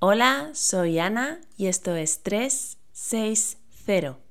[0.00, 4.27] Hola, soy Ana y esto es 360.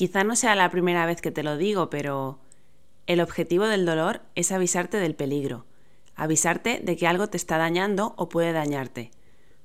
[0.00, 2.38] Quizá no sea la primera vez que te lo digo, pero
[3.06, 5.66] el objetivo del dolor es avisarte del peligro,
[6.16, 9.10] avisarte de que algo te está dañando o puede dañarte.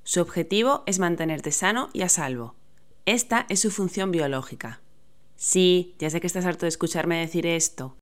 [0.04, 2.54] Su objetivo es mantenerte sano y a salvo.
[3.06, 4.82] Esta es su función biológica.
[5.36, 7.96] Sí, ya sé que estás harto de escucharme decir esto.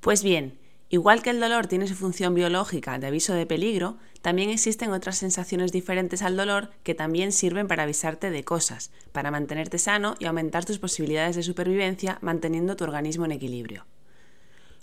[0.00, 4.50] Pues bien, Igual que el dolor tiene su función biológica de aviso de peligro, también
[4.50, 9.78] existen otras sensaciones diferentes al dolor que también sirven para avisarte de cosas, para mantenerte
[9.78, 13.84] sano y aumentar tus posibilidades de supervivencia manteniendo tu organismo en equilibrio.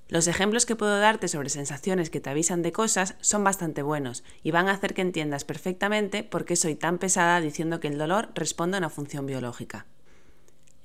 [0.09, 4.25] Los ejemplos que puedo darte sobre sensaciones que te avisan de cosas son bastante buenos
[4.43, 7.97] y van a hacer que entiendas perfectamente por qué soy tan pesada diciendo que el
[7.97, 9.85] dolor responde a una función biológica.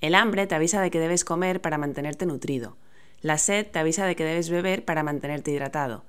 [0.00, 2.76] El hambre te avisa de que debes comer para mantenerte nutrido.
[3.20, 6.04] La sed te avisa de que debes beber para mantenerte hidratado.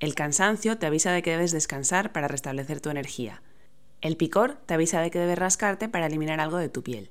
[0.00, 3.42] El cansancio te avisa de que debes descansar para restablecer tu energía.
[4.00, 7.10] El picor te avisa de que debes rascarte para eliminar algo de tu piel.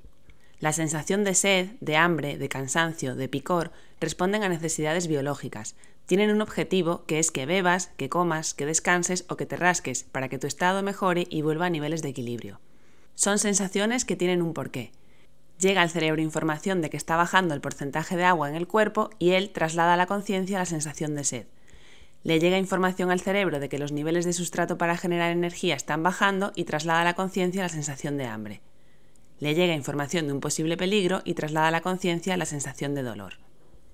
[0.60, 5.76] La sensación de sed, de hambre, de cansancio, de picor responden a necesidades biológicas.
[6.06, 10.02] Tienen un objetivo que es que bebas, que comas, que descanses o que te rasques
[10.02, 12.60] para que tu estado mejore y vuelva a niveles de equilibrio.
[13.14, 14.92] Son sensaciones que tienen un porqué.
[15.58, 19.10] Llega al cerebro información de que está bajando el porcentaje de agua en el cuerpo
[19.18, 21.46] y él traslada a la conciencia la sensación de sed.
[22.22, 26.02] Le llega información al cerebro de que los niveles de sustrato para generar energía están
[26.04, 28.60] bajando y traslada a la conciencia la sensación de hambre.
[29.40, 33.02] Le llega información de un posible peligro y traslada a la conciencia la sensación de
[33.02, 33.34] dolor.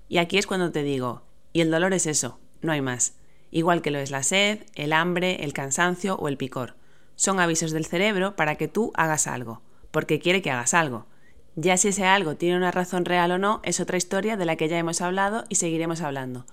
[0.07, 3.15] Y aquí es cuando te digo, y el dolor es eso, no hay más.
[3.49, 6.75] Igual que lo es la sed, el hambre, el cansancio o el picor.
[7.15, 11.07] Son avisos del cerebro para que tú hagas algo, porque quiere que hagas algo
[11.55, 14.55] ya si ese algo tiene una razón real o no es otra historia de la
[14.55, 16.45] que ya hemos hablado y seguiremos hablando.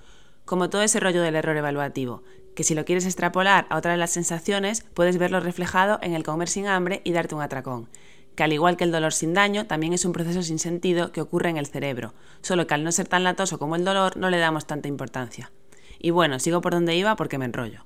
[0.45, 2.23] Como todo ese rollo del error evaluativo,
[2.55, 6.23] que si lo quieres extrapolar a otra de las sensaciones, puedes verlo reflejado en el
[6.23, 7.89] comer sin hambre y darte un atracón.
[8.37, 11.21] Que al igual que el dolor sin daño, también es un proceso sin sentido que
[11.21, 14.31] ocurre en el cerebro, solo que al no ser tan latoso como el dolor no
[14.31, 15.51] le damos tanta importancia.
[15.99, 17.85] Y bueno, sigo por donde iba porque me enrollo.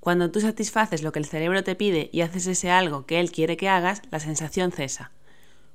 [0.00, 3.30] Cuando tú satisfaces lo que el cerebro te pide y haces ese algo que él
[3.30, 5.12] quiere que hagas, la sensación cesa.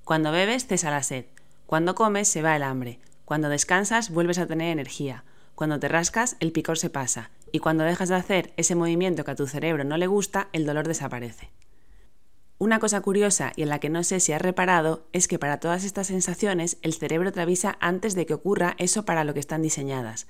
[0.07, 1.25] Cuando bebes, cesa la sed.
[1.65, 3.01] Cuando comes, se va el hambre.
[3.25, 5.25] Cuando descansas, vuelves a tener energía.
[5.53, 7.29] Cuando te rascas, el picor se pasa.
[7.51, 10.65] Y cuando dejas de hacer ese movimiento que a tu cerebro no le gusta, el
[10.65, 11.49] dolor desaparece.
[12.57, 15.59] Una cosa curiosa y en la que no sé si has reparado es que para
[15.59, 19.41] todas estas sensaciones el cerebro te avisa antes de que ocurra eso para lo que
[19.41, 20.27] están diseñadas.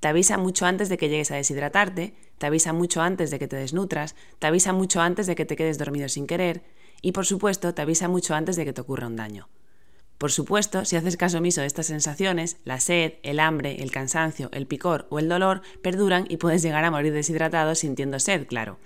[0.00, 3.46] Te avisa mucho antes de que llegues a deshidratarte, te avisa mucho antes de que
[3.46, 6.62] te desnutras, te avisa mucho antes de que te quedes dormido sin querer,
[7.02, 9.48] y por supuesto te avisa mucho antes de que te ocurra un daño.
[10.18, 14.48] Por supuesto, si haces caso omiso de estas sensaciones, la sed, el hambre, el cansancio,
[14.52, 18.78] el picor o el dolor perduran y puedes llegar a morir deshidratado sintiendo sed, claro.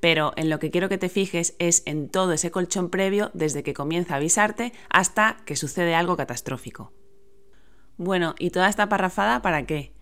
[0.00, 3.62] Pero en lo que quiero que te fijes es en todo ese colchón previo desde
[3.62, 6.92] que comienza a avisarte hasta que sucede algo catastrófico.
[7.96, 9.92] Bueno, ¿y toda esta parrafada para qué?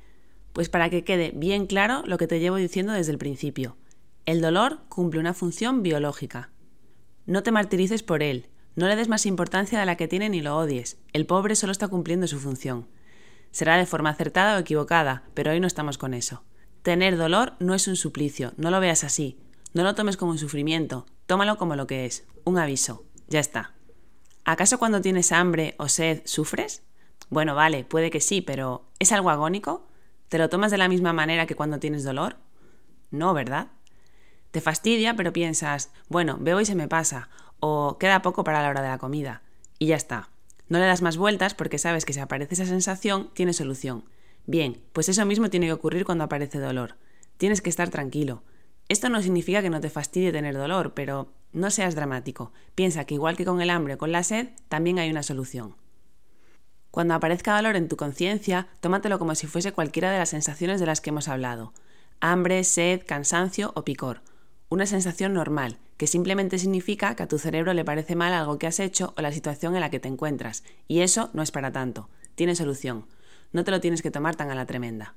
[0.55, 3.77] Pues para que quede bien claro lo que te llevo diciendo desde el principio.
[4.25, 6.51] El dolor cumple una función biológica,
[7.29, 10.41] no te martirices por él, no le des más importancia de la que tiene ni
[10.41, 10.97] lo odies.
[11.13, 12.89] El pobre solo está cumpliendo su función.
[13.51, 16.43] Será de forma acertada o equivocada, pero hoy no estamos con eso.
[16.83, 19.39] Tener dolor no es un suplicio, no lo veas así.
[19.75, 23.05] No lo tomes como un sufrimiento, tómalo como lo que es, un aviso.
[23.29, 23.75] Ya está.
[24.47, 26.83] ¿Acaso cuando tienes hambre o sed sufres?
[27.29, 29.87] Bueno, vale, puede que sí, pero ¿es algo agónico?
[30.31, 32.37] ¿Te lo tomas de la misma manera que cuando tienes dolor?
[33.11, 33.69] No, ¿verdad?
[34.51, 37.29] Te fastidia, pero piensas, bueno, veo y se me pasa,
[37.61, 39.43] o queda poco para la hora de la comida,
[39.79, 40.31] y ya está.
[40.69, 44.05] No le das más vueltas porque sabes que si aparece esa sensación, tiene solución.
[44.47, 46.97] Bien, pues eso mismo tiene que ocurrir cuando aparece dolor.
[47.37, 48.43] Tienes que estar tranquilo.
[48.89, 52.53] Esto no significa que no te fastidie tener dolor, pero no seas dramático.
[52.75, 55.77] Piensa que igual que con el hambre o con la sed, también hay una solución.
[56.91, 60.87] Cuando aparezca dolor en tu conciencia, tómatelo como si fuese cualquiera de las sensaciones de
[60.87, 61.75] las que hemos hablado.
[62.21, 64.23] Hambre, sed, cansancio o picor
[64.69, 68.67] una sensación normal, que simplemente significa que a tu cerebro le parece mal algo que
[68.67, 71.73] has hecho o la situación en la que te encuentras, y eso no es para
[71.73, 73.07] tanto, tiene solución,
[73.53, 75.15] no te lo tienes que tomar tan a la tremenda.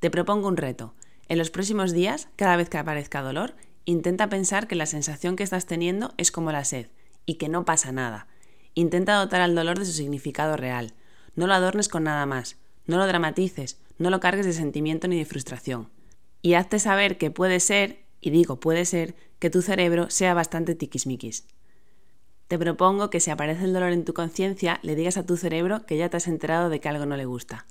[0.00, 0.94] Te propongo un reto.
[1.28, 3.54] En los próximos días, cada vez que aparezca dolor,
[3.84, 6.88] intenta pensar que la sensación que estás teniendo es como la sed
[7.26, 8.28] y que no pasa nada.
[8.74, 10.94] Intenta dotar al dolor de su significado real.
[11.34, 12.56] No lo adornes con nada más.
[12.86, 13.78] No lo dramatices.
[13.98, 15.88] No lo cargues de sentimiento ni de frustración.
[16.42, 20.74] Y hazte saber que puede ser, y digo puede ser, que tu cerebro sea bastante
[20.74, 21.46] tiquismiquis.
[22.48, 25.86] Te propongo que si aparece el dolor en tu conciencia, le digas a tu cerebro
[25.86, 27.66] que ya te has enterado de que algo no le gusta.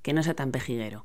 [0.00, 1.04] Que no sea tan pejiguero.